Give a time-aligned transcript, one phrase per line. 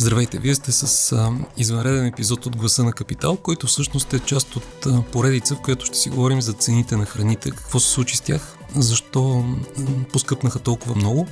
[0.00, 4.56] Здравейте, вие сте с а, извънреден епизод от Гласа на Капитал, който всъщност е част
[4.56, 8.16] от а, поредица, в която ще си говорим за цените на храните, какво се случи
[8.16, 9.44] с тях, защо
[10.12, 11.26] поскъпнаха толкова много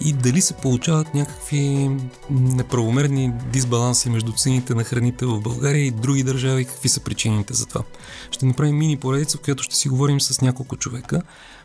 [0.00, 1.90] и дали се получават някакви
[2.30, 7.66] неправомерни дисбаланси между цените на храните в България и други държави, какви са причините за
[7.66, 7.82] това.
[8.30, 11.22] Ще направим мини поредица, в която ще си говорим с няколко човека.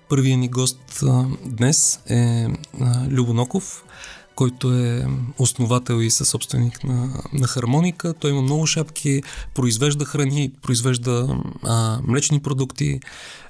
[0.09, 2.47] Първият ни гост а, днес е
[2.81, 3.83] а, Любо Ноков,
[4.37, 5.05] който е
[5.37, 8.13] основател и съсобственик на, на хармоника.
[8.13, 9.23] Той има много шапки,
[9.53, 12.99] произвежда храни, произвежда а, млечни продукти,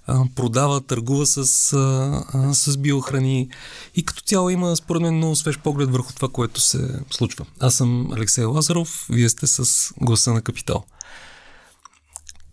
[0.08, 1.38] а, продава, търгува с,
[1.74, 3.50] а, с биохрани
[3.96, 7.46] и като цяло има според мен много свеж поглед върху това, което се случва.
[7.60, 10.84] Аз съм Алексей Лазаров, вие сте с гласа на Капитал.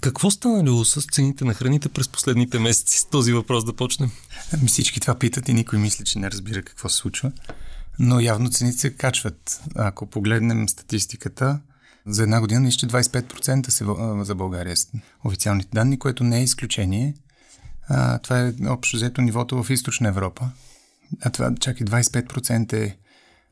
[0.01, 2.99] Какво стана ли с цените на храните през последните месеци?
[2.99, 4.11] С този въпрос да почнем.
[4.53, 7.33] Ами всички това питат и никой мисли, че не разбира какво се случва.
[7.99, 9.63] Но явно цените се качват.
[9.75, 11.61] Ако погледнем статистиката,
[12.07, 13.85] за една година нищо 25% се,
[14.25, 14.77] за България
[15.25, 17.15] официалните данни, което не е изключение.
[17.89, 20.51] А, това е общо взето нивото в източна Европа.
[21.23, 22.97] А това чак и 25% е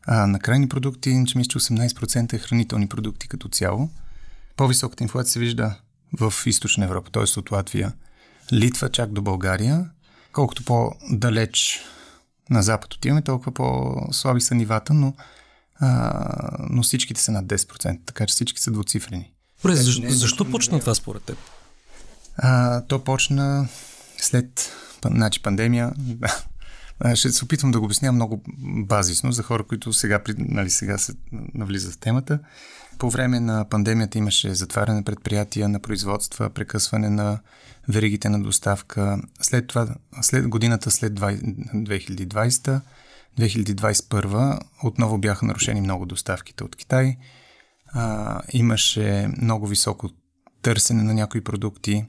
[0.07, 3.91] а, на крайни продукти, иначе мисля, че 18% е хранителни продукти като цяло.
[4.57, 5.77] По-високата инфлация се вижда
[6.21, 7.39] в източна Европа, т.е.
[7.39, 7.93] от Латвия,
[8.53, 9.91] Литва, чак до България.
[10.33, 11.81] Колкото по-далеч
[12.51, 15.15] на запад отиваме, толкова по-слаби са нивата, но,
[15.81, 19.33] а, но всичките са над 10%, така че всички са двуцифрени.
[19.63, 21.39] Добре, защо, защо почна това според теб?
[22.37, 23.69] А, то почна
[24.17, 24.73] след
[25.05, 25.93] значи, пандемия.
[27.15, 28.43] Ще се опитвам да го обясня много
[28.87, 31.15] базисно за хора, които сега, нали, сега се
[31.55, 32.39] навлизат в темата.
[33.03, 37.39] По време на пандемията имаше затваряне на предприятия, на производства, прекъсване на
[37.89, 39.23] веригите на доставка.
[39.41, 39.89] След това,
[40.21, 42.81] след годината след 2020,
[43.39, 47.17] 2021 отново бяха нарушени много доставките от Китай.
[47.87, 50.11] А, имаше много високо
[50.63, 52.05] търсене на някои продукти,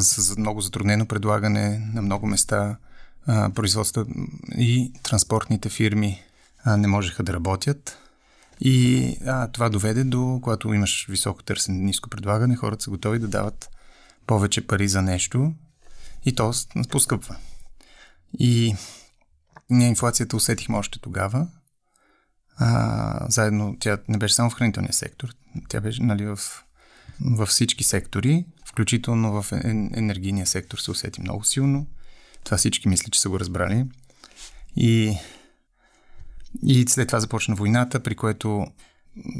[0.00, 2.76] с много затруднено предлагане на много места.
[3.26, 4.06] А, производства
[4.58, 6.22] и транспортните фирми
[6.64, 7.98] а, не можеха да работят.
[8.60, 13.28] И а, това доведе до, когато имаш високо търсене, ниско предлагане, хората са готови да
[13.28, 13.70] дават
[14.26, 15.52] повече пари за нещо
[16.24, 16.52] и то
[16.90, 17.36] поскъпва.
[18.38, 18.74] И
[19.70, 21.48] ние инфлацията усетихме още тогава.
[22.56, 25.34] А, заедно, тя не беше само в хранителния сектор,
[25.68, 26.38] тя беше нали, в,
[27.20, 29.52] във всички сектори, включително в
[29.94, 31.86] енергийния сектор се усети много силно.
[32.44, 33.86] Това всички мисля, че са го разбрали.
[34.76, 35.16] И,
[36.62, 38.66] и след това започна войната, при което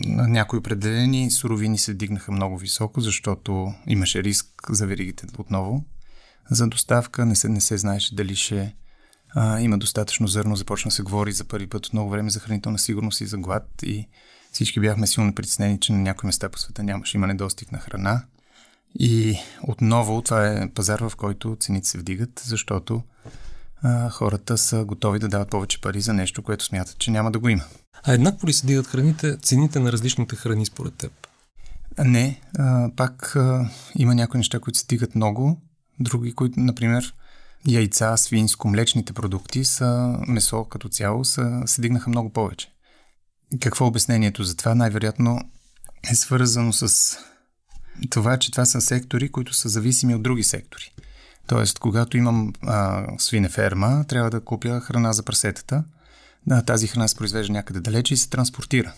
[0.06, 5.84] някои определени суровини се дигнаха много високо, защото имаше риск за веригите отново
[6.50, 7.26] за доставка.
[7.26, 8.74] Не се, не се знаеше дали ще
[9.30, 10.56] а, има достатъчно зърно.
[10.56, 13.68] Започна се говори за първи път от много време за хранителна сигурност и за глад.
[13.82, 14.08] И
[14.52, 18.24] всички бяхме силно притеснени, че на някои места по света нямаше, има недостиг на храна.
[18.98, 23.02] И отново това е пазар, в който цените се вдигат, защото
[23.82, 27.38] а, хората са готови да дават повече пари за нещо, което смятат, че няма да
[27.38, 27.64] го има.
[28.04, 31.12] А еднакво ли се дигат храните, цените на различните храни според теб?
[32.04, 35.60] Не, а, пак а, има някои неща, които се дигат много,
[36.00, 37.14] други, които, например,
[37.68, 42.72] яйца, свинско, млечните продукти са месо като цяло са, се дигнаха много повече.
[43.60, 44.74] Какво е обяснението за това?
[44.74, 45.40] Най-вероятно
[46.10, 47.16] е свързано с
[48.10, 50.92] това, че това са сектори, които са зависими от други сектори.
[51.48, 55.84] Тоест, когато имам а, свинеферма, трябва да купя храна за прасетата–
[56.48, 58.92] да, тази храна се произвежда някъде далече и се транспортира.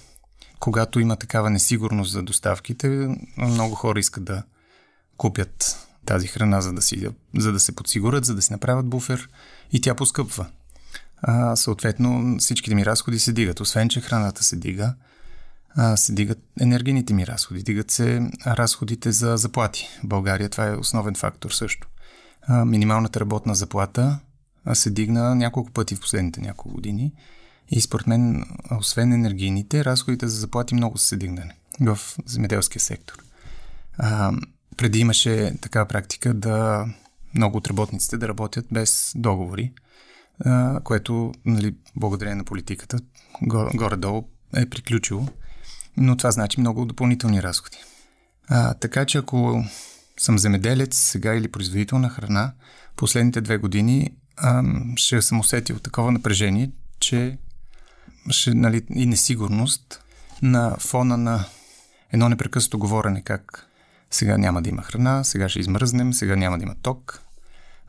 [0.61, 4.43] Когато има такава несигурност за доставките, много хора искат да
[5.17, 9.29] купят тази храна, за да, си, за да се подсигурят, за да си направят буфер
[9.73, 10.47] и тя поскъпва.
[11.23, 13.61] А, съответно, всичките ми разходи се дигат.
[13.61, 14.95] Освен, че храната се дига,
[15.77, 19.89] а, се дигат енергийните ми разходи, дигат се разходите за заплати.
[20.05, 21.89] В България това е основен фактор също.
[22.49, 24.19] Минималната работна заплата
[24.73, 27.13] се дигна няколко пъти в последните няколко години.
[27.69, 28.45] И според мен,
[28.79, 31.51] освен енергийните, разходите за заплати много са се дигнали
[31.81, 33.25] в земеделския сектор.
[33.99, 34.33] А,
[34.77, 36.87] преди имаше такава практика да
[37.35, 39.73] много от работниците да работят без договори,
[40.45, 42.99] а, което, нали, благодарение на политиката,
[43.75, 44.25] горе-долу
[44.57, 45.27] е приключило.
[45.97, 47.79] Но това значи много допълнителни разходи.
[48.49, 49.65] А, така че ако
[50.21, 52.53] съм земеделец сега или производител на храна,
[52.97, 54.63] последните две години а,
[54.97, 57.39] ще съм усетил такова напрежение, че
[58.31, 60.05] ще, нали, и несигурност
[60.43, 61.45] на фона на
[62.13, 63.67] едно непрекъснато говорене как
[64.11, 67.23] сега няма да има храна, сега ще измръзнем, сега няма да има ток.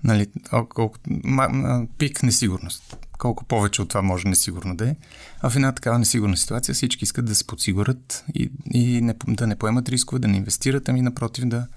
[0.03, 4.95] Нали, колко, ма, пик несигурност, колко повече от това може несигурно да е.
[5.41, 9.47] А в една такава несигурна ситуация всички искат да се подсигурят и, и не, да
[9.47, 11.67] не поемат рискове, да не инвестират, ами напротив да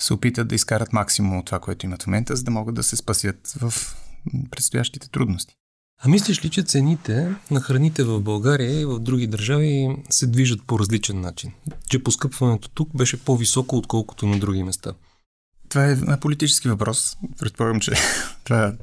[0.00, 2.82] се опитат да изкарат максимум от това, което имат в момента, за да могат да
[2.82, 3.72] се спасят в
[4.50, 5.54] предстоящите трудности.
[6.02, 10.62] А мислиш ли, че цените на храните в България и в други държави се движат
[10.66, 11.52] по различен начин?
[11.88, 14.92] Че поскъпването тук беше по-високо, отколкото на други места?
[15.68, 17.16] Това е политически въпрос.
[17.38, 17.92] Предполагам, че
[18.44, 18.74] това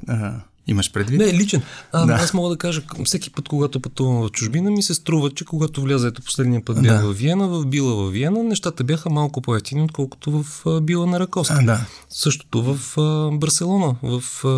[0.68, 1.20] Имаш предвид?
[1.20, 1.62] Не, личен.
[1.92, 2.12] А, да.
[2.12, 5.82] Аз мога да кажа, всеки път, когато пътувам в чужбина, ми се струва, че когато
[5.82, 7.08] вляза, ето последния път бях да.
[7.08, 11.54] в Виена, в Била в Виена, нещата бяха малко по-ефтини, отколкото в Била на Раковски.
[11.58, 11.80] А, да.
[12.08, 14.48] Същото в а, Барселона, в а,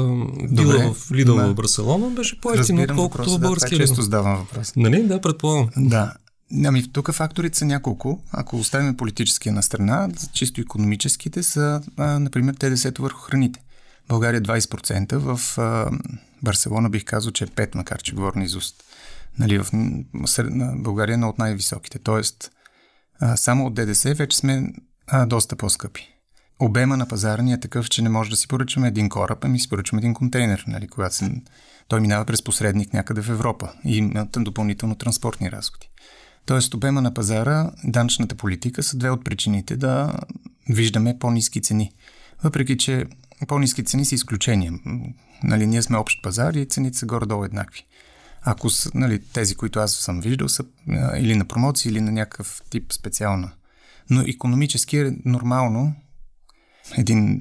[0.54, 0.92] Била Добре.
[0.94, 1.46] в Лидъл да.
[1.46, 4.72] в Барселона беше по-ефтино, отколкото в българския да, често задавам въпрос.
[4.76, 5.02] Нали?
[5.02, 5.68] Да, предполагам.
[5.76, 6.12] Да.
[6.64, 8.22] Ами, тук факторите са няколко.
[8.32, 13.60] Ако оставим политическия на страна, чисто економическите са, а, например, ТДС върху храните.
[14.10, 15.90] България 20%, в а,
[16.42, 18.84] Барселона бих казал, че е 5, макар че говоря на изуст.
[19.38, 19.66] Нали, в
[20.38, 21.98] на България е едно от най-високите.
[21.98, 22.50] Тоест,
[23.20, 24.72] а, само от ДДС вече сме
[25.06, 26.08] а, доста по-скъпи.
[26.60, 29.60] Обема на пазара ни е такъв, че не може да си поръчаме един кораб, ами
[29.60, 31.42] си поръчаме един контейнер, нали, когато се,
[31.88, 35.90] той минава през посредник някъде в Европа и има допълнително транспортни разходи.
[36.46, 40.12] Тоест, обема на пазара, данъчната политика са две от причините да
[40.68, 41.92] виждаме по-низки цени.
[42.42, 43.06] Въпреки, че
[43.46, 44.72] по-низки цени са изключения.
[45.42, 47.87] Нали, ние сме общ пазар и цените са горе-долу еднакви.
[48.42, 50.64] Ако са, нали, тези, които аз съм виждал, са
[51.16, 53.52] или на промоции, или на някакъв тип специална.
[54.10, 55.94] Но економически е нормално
[56.98, 57.40] един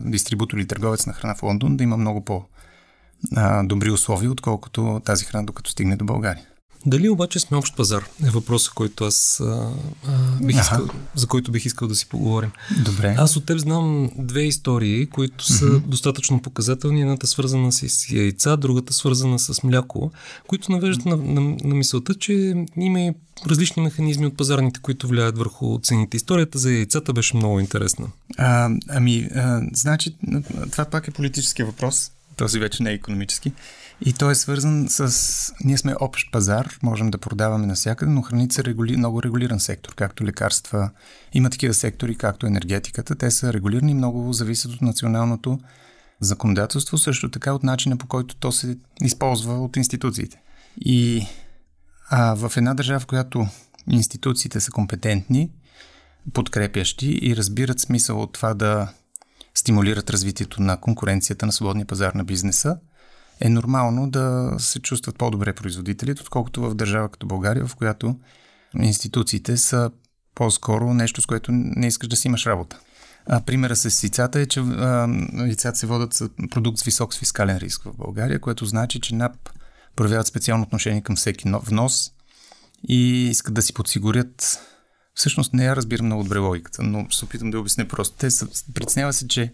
[0.00, 5.46] дистрибутор или търговец на храна в Лондон да има много по-добри условия, отколкото тази храна,
[5.46, 6.46] докато стигне до България.
[6.86, 8.04] Дали обаче сме общ пазар?
[8.26, 9.72] Е въпросът, който аз а,
[10.08, 12.50] а, бих искал, за който бих искал да си поговорим.
[12.84, 13.14] Добре.
[13.18, 15.80] Аз от теб знам две истории, които са mm-hmm.
[15.80, 17.00] достатъчно показателни.
[17.00, 20.12] Едната свързана с яйца, другата свързана с мляко,
[20.46, 23.12] които навеждат на, на, на мисълта, че има и
[23.46, 26.16] различни механизми от пазарните, които влияят върху цените.
[26.16, 28.06] Историята за яйцата беше много интересна.
[28.38, 30.16] А, ами, а, значи,
[30.72, 32.10] това пак е политически въпрос.
[32.40, 33.52] Този вече не е економически.
[34.00, 35.52] И той е свързан с...
[35.64, 38.96] Ние сме общ пазар, можем да продаваме навсякъде, но храните са регули...
[38.96, 40.90] много регулиран сектор, както лекарства.
[41.32, 43.14] Има такива сектори, както енергетиката.
[43.14, 45.58] Те са регулирани, много зависят от националното
[46.20, 50.40] законодателство, също така от начина по който то се използва от институциите.
[50.80, 51.26] И
[52.10, 53.46] а, в една държава, в която
[53.90, 55.50] институциите са компетентни,
[56.32, 58.92] подкрепящи и разбират смисъл от това да
[59.54, 62.76] стимулират развитието на конкуренцията на свободния пазар на бизнеса,
[63.40, 68.16] е нормално да се чувстват по-добре производителите, отколкото в държава като България, в която
[68.80, 69.90] институциите са
[70.34, 72.80] по-скоро нещо, с което не искаш да си имаш работа.
[73.26, 74.60] А, примера с яйцата е, че
[75.38, 79.50] яйцата се водят с продукт с висок фискален риск в България, което значи, че НАП
[79.96, 82.10] проявяват специално отношение към всеки внос
[82.88, 84.60] и искат да си подсигурят
[85.20, 88.16] Всъщност не я разбирам много добре логиката, но се опитам да обясня просто.
[88.16, 89.52] Те са, притеснява се, че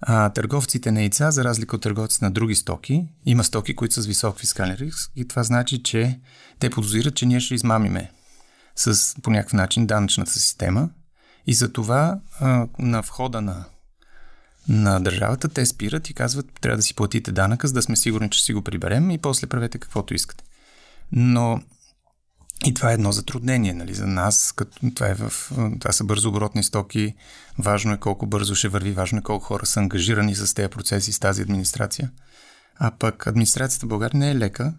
[0.00, 4.02] а, търговците на яйца, за разлика от търговците на други стоки, има стоки, които са
[4.02, 6.20] с висок фискален риск и това значи, че
[6.58, 8.10] те подозират, че ние ще измамиме
[8.76, 10.90] с по някакъв начин данъчната система
[11.46, 13.64] и за това а, на входа на,
[14.68, 18.30] на държавата те спират и казват, трябва да си платите данъка, за да сме сигурни,
[18.30, 20.44] че си го приберем и после правете каквото искате.
[21.12, 21.62] Но
[22.66, 24.52] и това е едно затруднение нали, за нас.
[24.56, 27.14] Като това, е в, това са бързо оборотни стоки.
[27.58, 31.12] Важно е колко бързо ще върви, важно е колко хора са ангажирани с тези процеси,
[31.12, 32.10] с тази администрация.
[32.76, 34.74] А пък администрацията в България не е лека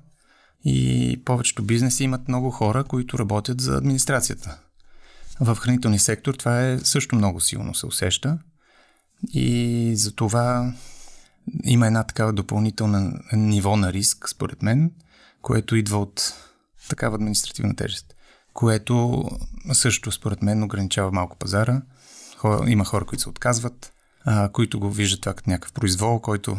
[0.65, 4.59] и повечето бизнеси имат много хора, които работят за администрацията.
[5.39, 8.37] В хранителния сектор това е също много силно се усеща
[9.33, 10.73] и за това
[11.63, 14.91] има една такава допълнителна ниво на риск, според мен,
[15.41, 16.33] което идва от
[16.91, 18.15] такава административна тежест,
[18.53, 19.25] което
[19.73, 21.81] също според мен ограничава малко пазара.
[22.67, 23.93] Има хора, които се отказват,
[24.25, 26.57] а, които го виждат това като някакъв произвол, който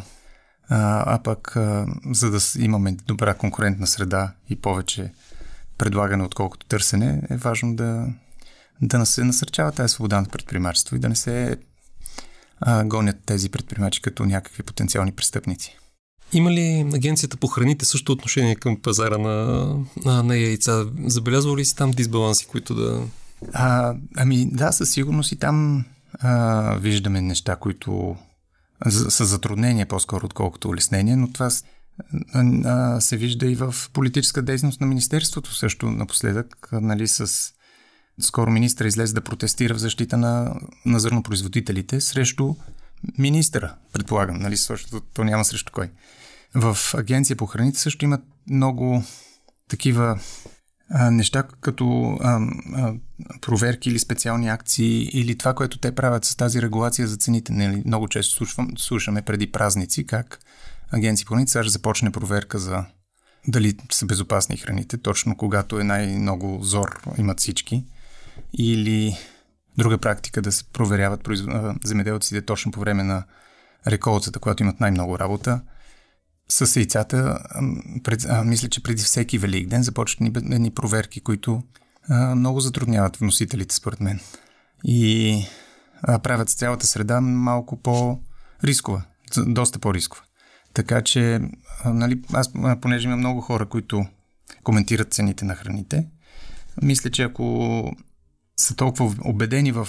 [0.68, 5.12] а, а пък а, за да имаме добра конкурентна среда и повече
[5.78, 8.06] предлагане, отколкото търсене, е важно да,
[8.82, 11.56] да не се насърчава тази свобода на предприемачество и да не се
[12.60, 15.78] а, гонят тези предприемачи като някакви потенциални престъпници.
[16.32, 19.66] Има ли агенцията по храните също отношение към пазара на,
[20.04, 20.86] на, на яйца?
[21.06, 23.02] Забелязва ли си там дисбаланси, които да...
[23.52, 25.84] А, ами да, със сигурност и там
[26.14, 28.16] а, виждаме неща, които
[28.88, 31.50] са затруднения по-скоро, отколкото улеснения, но това
[32.34, 37.52] а, се вижда и в политическа дейност на Министерството също напоследък, нали, с
[38.20, 40.54] скоро министра излезе да протестира в защита на,
[40.86, 42.54] на зърнопроизводителите срещу
[43.18, 45.90] министра, предполагам, нали, защото то няма срещу кой
[46.54, 49.02] В агенция по храните също имат много
[49.68, 50.20] такива
[50.90, 52.40] а, неща, като а,
[52.74, 52.94] а,
[53.40, 57.52] проверки или специални акции, или това, което те правят с тази регулация за цените.
[57.52, 60.38] Нали, много често слушам, слушаме преди празници как
[60.90, 62.84] агенция по храните сега ще започне проверка за
[63.48, 67.84] дали са безопасни храните, точно когато е най-много зор имат всички.
[68.58, 69.16] Или
[69.78, 71.28] друга практика да се проверяват
[71.84, 73.24] земеделците точно по време на
[73.86, 75.60] реколцата, когато имат най-много работа.
[76.48, 77.38] С яйцата,
[78.04, 81.62] пред, а, мисля, че преди всеки велик ден започват едни проверки, които
[82.08, 84.20] а, много затрудняват вносителите, според мен.
[84.84, 85.44] И
[86.02, 89.02] а, правят цялата среда малко по-рискова,
[89.46, 90.22] доста по-рискова.
[90.74, 91.40] Така че,
[91.84, 94.06] а, нали, аз, понеже има много хора, които
[94.62, 96.08] коментират цените на храните,
[96.82, 97.96] мисля, че ако
[98.56, 99.88] са толкова убедени в,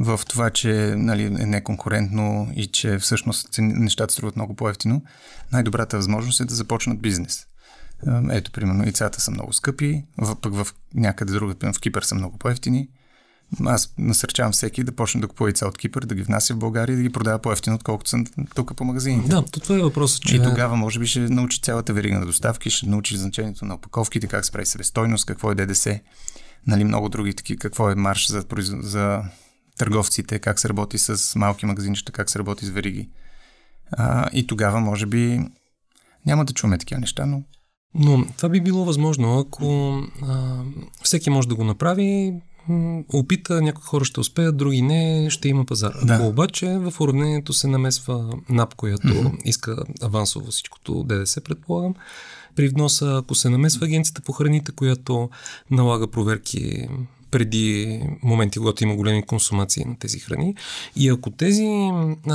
[0.00, 5.02] в това, че нали, е неконкурентно и че всъщност нещата струват много по-ефтино,
[5.52, 7.46] най-добрата възможност е да започнат бизнес.
[8.30, 10.04] Ето, примерно, яйцата са много скъпи,
[10.42, 12.88] пък в някъде друга, в Кипър са много по-ефтини.
[13.66, 16.94] Аз насърчавам всеки да почне да купува яйца от Кипър, да ги внася в България
[16.94, 18.18] и да ги продава по-ефтино, отколкото са
[18.54, 19.28] тук по магазините.
[19.28, 20.36] Да, то това е въпросът, че...
[20.36, 24.26] И тогава, може би, ще научи цялата верига на доставки, ще научи значението на опаковките,
[24.26, 26.00] как се прави себестойност, какво е ДДС
[26.66, 28.44] нали, много други таки, какво е марш за,
[28.80, 29.22] за
[29.78, 33.08] търговците, как се работи с малки магазинчета, как се работи с вериги.
[33.92, 35.40] А, и тогава, може би,
[36.26, 37.42] няма да чуме такива неща, но...
[37.94, 40.62] Но това би било възможно, ако а,
[41.02, 42.34] всеки може да го направи,
[43.12, 45.92] опита, някои хора ще успеят, други не, ще има пазар.
[46.04, 46.14] Да.
[46.14, 49.42] Ако обаче в уравнението се намесва НАП, която mm-hmm.
[49.44, 51.94] иска авансово всичкото ДДС, предполагам,
[52.56, 55.30] при вноса, ако се намесва агенцията по храните, която
[55.70, 56.88] налага проверки
[57.30, 60.54] преди моменти, когато има големи консумации на тези храни.
[60.96, 61.66] И ако тези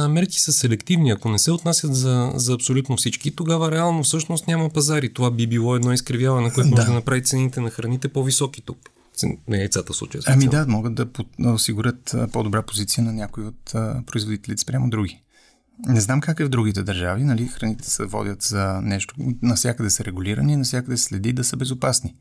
[0.09, 4.69] мерки са селективни, ако не се отнасят за, за абсолютно всички, тогава реално всъщност няма
[4.69, 5.13] пазари.
[5.13, 6.75] Това би било едно изкривяване, което да.
[6.75, 8.77] може да направи цените на храните по-високи тук.
[9.47, 10.21] На яйцата в случая.
[10.27, 11.07] Ами да, могат да
[11.39, 13.71] осигурят по-добра позиция на някои от
[14.05, 15.21] производителите спрямо други.
[15.85, 20.05] Не знам как е в другите държави, нали, храните се водят за нещо, насякъде са
[20.05, 22.15] регулирани, насякъде следи да са безопасни.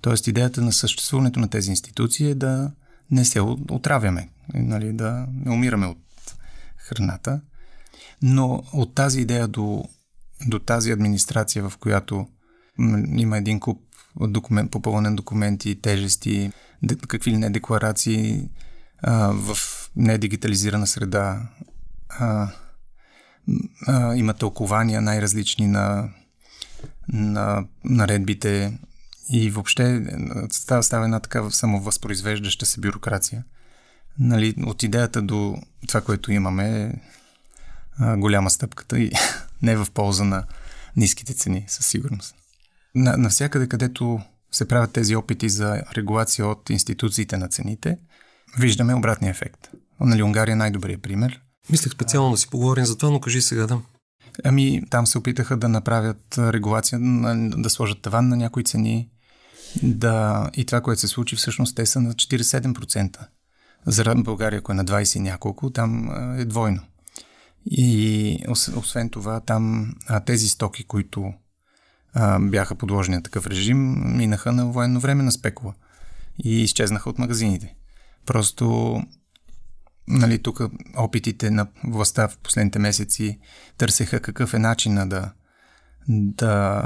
[0.00, 2.72] Тоест идеята на съществуването на тези институции е да
[3.10, 3.40] не се
[3.70, 5.98] отравяме, нали, да не умираме от
[6.76, 7.40] храната.
[8.22, 9.84] Но от тази идея до,
[10.46, 12.26] до тази администрация, в която
[13.16, 13.78] има един куп
[14.20, 16.52] документ, попълнен документи, тежести,
[17.08, 18.48] какви ли не декларации
[19.02, 19.56] а, в
[19.96, 21.48] недигитализирана среда,
[22.08, 22.52] а,
[23.86, 26.08] а, има тълкования най-различни на,
[27.08, 28.78] на наредбите
[29.32, 30.06] и въобще
[30.50, 33.44] става, става една такава самовъзпроизвеждаща се бюрокрация.
[34.18, 35.56] Нали, от идеята до
[35.88, 39.12] това, което имаме е голяма стъпката и
[39.62, 40.44] не в полза на
[40.96, 42.34] ниските цени, със сигурност.
[42.94, 44.20] На, навсякъде, където
[44.52, 47.98] се правят тези опити за регулация от институциите на цените,
[48.58, 49.68] виждаме обратния ефект.
[50.00, 51.40] Нали, Унгария е най-добрият пример.
[51.70, 53.80] Мислех специално да си поговорим за това, но кажи сега да.
[54.44, 56.98] Ами, там се опитаха да направят регулация,
[57.56, 59.08] да сложат таван на някои цени.
[59.82, 63.16] Да, и това, което се случи, всъщност те са на 47%.
[63.86, 66.80] За България, ако е на 20 и няколко, там е двойно.
[67.70, 68.38] И
[68.76, 69.94] освен това, там
[70.26, 71.32] тези стоки, които
[72.14, 75.74] а, бяха подложени на такъв режим, минаха на военно време на спекула
[76.44, 77.74] и изчезнаха от магазините.
[78.26, 78.96] Просто
[80.08, 80.60] нали, тук
[80.96, 83.38] опитите на властта в последните месеци
[83.78, 85.32] търсеха какъв е начина да,
[86.08, 86.82] да,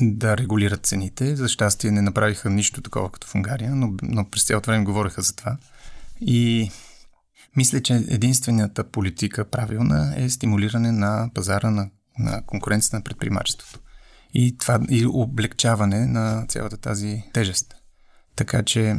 [0.00, 1.36] да регулират цените.
[1.36, 5.22] За щастие не направиха нищо такова като в Унгария, но, но през цялото време говореха
[5.22, 5.56] за това.
[6.20, 6.70] И
[7.56, 13.80] мисля, че единствената политика правилна е стимулиране на пазара на, на конкуренцията на предприемачеството.
[14.34, 17.74] И, това, и облегчаване на цялата тази тежест.
[18.36, 18.96] Така че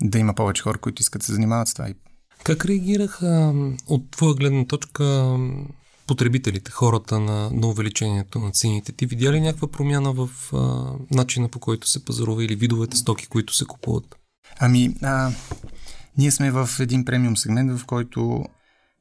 [0.00, 1.94] да има повече хора, които искат да се занимават с това и
[2.44, 3.54] как реагираха
[3.86, 5.36] от твоя гледна точка
[6.06, 8.92] потребителите, хората на, на увеличението на цените?
[8.92, 13.26] Ти видя ли някаква промяна в а, начина по който се пазарува или видовете стоки,
[13.26, 14.16] които се купуват?
[14.58, 15.30] Ами, а,
[16.18, 18.44] ние сме в един премиум сегмент, в който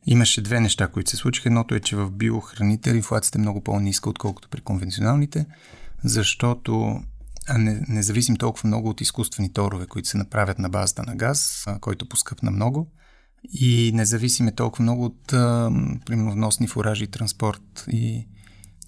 [0.06, 1.50] имаше две неща, които се случиха.
[1.50, 5.46] Едното е, че в биохраните инфлацията е много по-ниска, отколкото при конвенционалните,
[6.04, 7.02] защото
[7.58, 11.66] не, не зависим толкова много от изкуствени торове, които се направят на базата на газ,
[11.82, 12.92] който поскъпна много
[13.44, 15.72] и не зависиме толкова много от, а,
[16.06, 17.86] примерно, вносни фуражи транспорт.
[17.92, 18.28] И,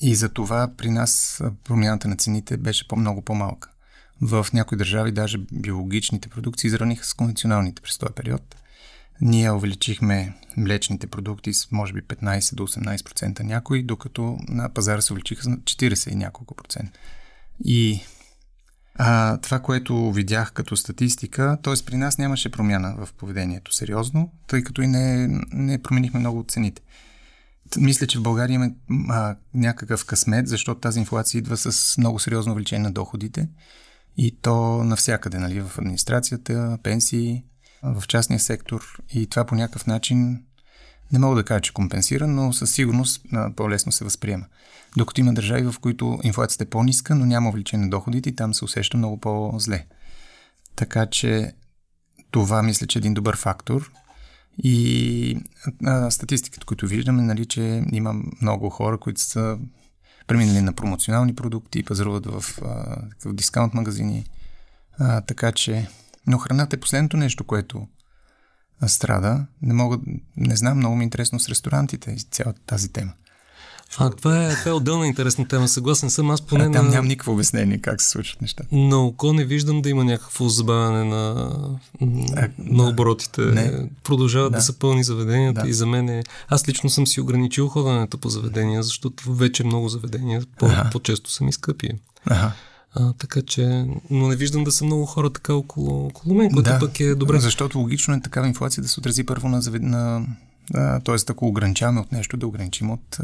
[0.01, 3.69] и за това при нас промяната на цените беше по-много по-малка.
[4.21, 8.55] В някои държави даже биологичните продукции изравниха с конвенционалните през този период.
[9.21, 15.13] Ние увеличихме млечните продукти с може би 15 до 18% някои, докато на пазара се
[15.13, 16.99] увеличиха с 40 и няколко процента.
[17.65, 18.01] И
[19.01, 21.73] а, това, което видях като статистика, т.е.
[21.85, 26.51] при нас нямаше промяна в поведението сериозно, тъй като и не, не променихме много от
[26.51, 26.81] цените.
[27.77, 28.71] Мисля, че в България има
[29.09, 33.49] а, някакъв късмет, защото тази инфлация идва с много сериозно увеличение на доходите
[34.17, 37.43] и то навсякъде, нали, в администрацията, пенсии,
[37.83, 38.81] в частния сектор
[39.13, 40.43] и това по някакъв начин
[41.11, 43.25] не мога да кажа, че компенсира, но със сигурност
[43.55, 44.45] по-лесно се възприема.
[44.97, 48.53] Докато има държави, в които инфлацията е по-ниска, но няма увеличение на доходите и там
[48.53, 49.85] се усеща много по-зле.
[50.75, 51.53] Така че
[52.31, 53.91] това мисля, че е един добър фактор.
[54.63, 55.37] И
[55.85, 59.57] а, статистиката, които виждаме, нали, че има много хора, които са
[60.27, 62.41] преминали на промоционални продукти, пазаруват в,
[63.25, 64.25] в дискаунт магазини.
[64.99, 65.87] А, така че,
[66.27, 67.87] но храната е последното нещо, което
[68.87, 69.45] страда.
[69.61, 69.97] Не мога,
[70.37, 73.11] не знам, много ми е интересно с ресторантите и цялата тази тема.
[73.97, 75.67] А, това е, това е отделна интересна тема.
[75.67, 76.31] Съгласен съм.
[76.31, 76.63] Аз поне.
[76.63, 76.91] А, там на...
[76.91, 78.75] нямам никакво обяснение как се случват нещата.
[78.75, 81.49] На око не виждам да има някакво забавяне на,
[82.01, 82.89] а, на да.
[82.89, 83.41] оборотите.
[83.41, 83.89] Не.
[84.03, 84.57] Продължават да.
[84.57, 85.69] да са пълни заведенията да.
[85.69, 86.23] и за мен е...
[86.47, 90.89] Аз лично съм си ограничил ходенето по заведения, защото вече много заведения по- ага.
[90.91, 91.89] по-често са ми скъпи.
[92.25, 92.51] Ага.
[92.93, 96.69] А, така че, но не виждам да са много хора така около, около мен, което
[96.69, 97.39] да, пък е добре.
[97.39, 100.25] Защото логично е такава инфлация да се отрази първо на, на
[101.05, 101.15] т.е.
[101.29, 103.17] ако ограничаваме от нещо, да ограничим от,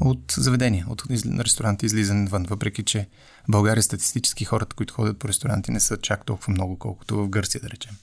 [0.00, 1.02] от заведения, от
[1.38, 3.08] ресторанти излизане вън, въпреки че
[3.48, 7.28] в България статистически хората, които ходят по ресторанти, не са чак толкова много, колкото в
[7.28, 7.94] Гърция, да речем.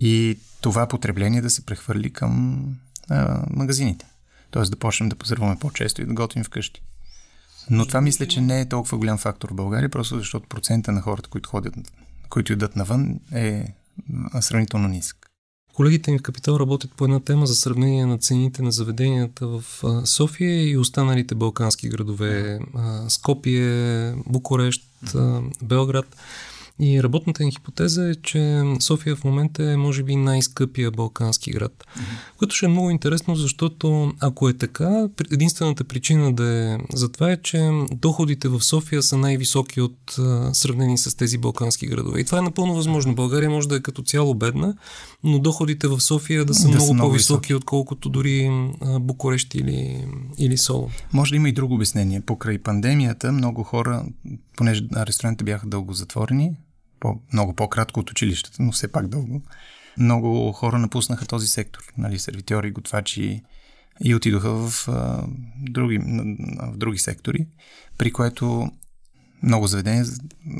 [0.00, 2.64] И това потребление да се прехвърли към
[3.08, 4.06] а, магазините.
[4.50, 6.82] Тоест да почнем да позърваме по-често и да готвим вкъщи.
[7.70, 11.00] Но това мисля, че не е толкова голям фактор в България, просто защото процента на
[11.00, 11.74] хората, които ходят,
[12.28, 13.74] които идат навън, е
[14.40, 15.16] сравнително нисък.
[15.74, 19.64] Колегите ми в Капитал работят по една тема за сравнение на цените на заведенията в
[20.04, 22.60] София и останалите балкански градове
[23.08, 24.82] Скопие, Букурещ,
[25.62, 26.16] Белград.
[26.80, 31.72] И работната ни хипотеза е, че София в момента е, може би, най-скъпия балкански град.
[31.72, 32.36] Mm-hmm.
[32.38, 37.32] Което ще е много интересно, защото ако е така, единствената причина да е за това
[37.32, 40.16] е, че доходите в София са най-високи от
[40.52, 42.20] сравнени с тези балкански градове.
[42.20, 43.14] И това е напълно възможно.
[43.14, 44.74] България може да е като цяло бедна,
[45.24, 47.54] но доходите в София да са да много са много по-високи, високи.
[47.54, 48.50] отколкото дори
[49.00, 50.04] Букурещ или,
[50.38, 50.90] или Соло.
[51.12, 52.20] Може да има и друго обяснение.
[52.20, 54.04] Покрай пандемията много хора,
[54.56, 56.52] понеже ресторантите бяха дълго затворени,
[57.00, 59.42] по, много по-кратко от училищата, но все пак дълго.
[59.98, 63.42] Много хора напуснаха този сектор, нали, сервитьори, готвачи
[64.04, 65.24] и отидоха в, а,
[65.56, 65.98] други,
[66.62, 67.46] в други сектори,
[67.98, 68.70] при което
[69.42, 70.04] много заведения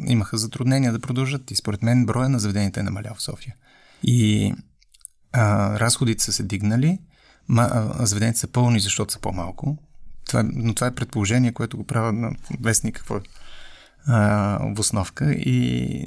[0.06, 3.54] имаха затруднения да продължат и според мен броя на заведенията е намалял в София.
[4.02, 4.52] И
[5.32, 6.98] а, разходите са се дигнали,
[7.48, 9.78] ма, а, заведенията са пълни, защото са по-малко.
[10.26, 13.20] Това, но това е предположение, което го правя на без никаква
[14.06, 16.06] а, обосновка и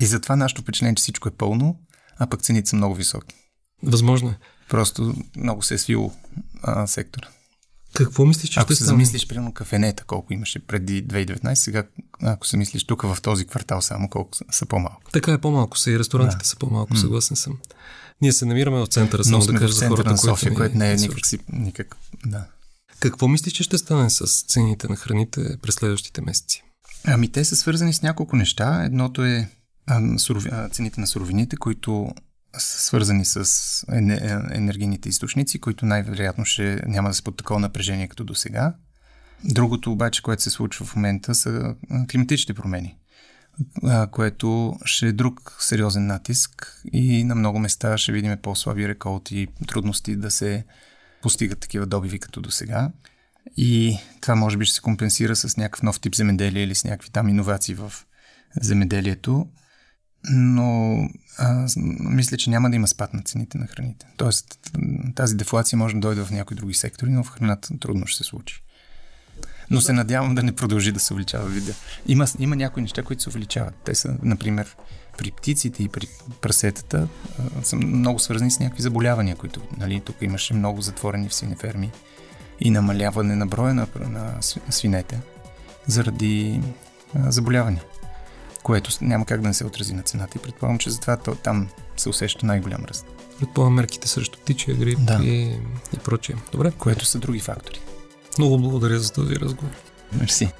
[0.00, 1.78] и затова нашето впечатление, че всичко е пълно,
[2.18, 3.34] а пък цените са много високи.
[3.82, 4.38] Възможно е.
[4.68, 6.12] Просто много се е свил
[6.62, 7.28] а, сектора.
[7.94, 11.84] Какво мислиш, че Ако се замислиш, примерно, кафенета, колко имаше преди 2019, сега,
[12.22, 15.10] ако се мислиш тук в този квартал само, колко са, са по-малко.
[15.12, 16.44] Така е, по-малко са и ресторантите да.
[16.44, 17.58] са по-малко, съгласен съм.
[18.22, 20.96] Ние се намираме в центъра, само да кажа за хората, на София, което не е
[20.96, 22.46] никак, си, никак, да.
[23.00, 26.62] Какво мислиш, че ще стане с цените на храните през следващите месеци?
[27.04, 28.82] Ами те са свързани с няколко неща.
[28.84, 29.48] Едното е
[30.72, 32.14] цените на суровините, които
[32.58, 33.44] са свързани с
[34.52, 38.74] енергийните източници, които най-вероятно ще няма да са под такова напрежение като до сега.
[39.44, 41.74] Другото обаче, което се случва в момента, са
[42.10, 42.98] климатичните промени,
[44.10, 50.16] което ще е друг сериозен натиск и на много места ще видим по-слаби реколти, трудности
[50.16, 50.64] да се
[51.22, 52.90] постигат такива добиви като до сега.
[53.56, 57.10] И това може би ще се компенсира с някакъв нов тип земеделие или с някакви
[57.10, 57.92] там иновации в
[58.60, 59.46] земеделието
[60.24, 60.98] но
[61.38, 61.66] а,
[62.00, 64.06] мисля, че няма да има спад на цените на храните.
[64.16, 64.70] Тоест,
[65.14, 68.28] тази дефлация може да дойде в някои други сектори, но в храната трудно ще се
[68.28, 68.62] случи.
[69.70, 71.72] Но се надявам да не продължи да се увеличава вида.
[72.06, 73.74] Има, има някои неща, които се увеличават.
[73.84, 74.76] Те са, например,
[75.18, 76.06] при птиците и при
[76.40, 81.34] прасетата а, са много свързани с някакви заболявания, които нали, тук имаше много затворени в
[81.34, 81.90] свинеферми
[82.60, 84.36] и намаляване на броя на, на
[84.70, 85.20] свинете
[85.86, 86.60] заради
[87.14, 87.82] а, заболявания
[88.62, 91.68] което няма как да не се отрази на цената и предполагам, че затова то, там
[91.96, 93.06] се усеща най-голям ръст.
[93.38, 95.20] Предполагам мерките срещу птичия грип да.
[95.22, 95.58] и,
[95.94, 96.36] и прочее.
[96.52, 96.72] Добре.
[96.78, 97.80] Което са други фактори.
[98.38, 99.70] Много благодаря за този разговор.
[100.12, 100.52] Мерси.